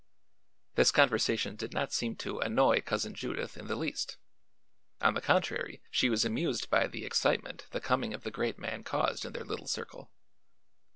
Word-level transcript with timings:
This 0.73 0.89
conversation 0.91 1.55
did 1.55 1.73
not 1.73 1.93
seem 1.93 2.15
to 2.15 2.39
annoy 2.39 2.81
Cousin 2.81 3.13
Judith 3.13 3.55
in 3.55 3.67
the 3.67 3.75
least. 3.75 4.17
On 4.99 5.13
the 5.13 5.21
contrary 5.21 5.79
she 5.91 6.09
was 6.09 6.25
amused 6.25 6.71
by 6.71 6.87
the 6.87 7.05
excitement 7.05 7.67
the 7.69 7.79
coming 7.79 8.11
of 8.11 8.23
the 8.23 8.31
Great 8.31 8.57
Man 8.57 8.83
caused 8.83 9.25
in 9.25 9.33
their 9.33 9.45
little 9.45 9.67
circle. 9.67 10.09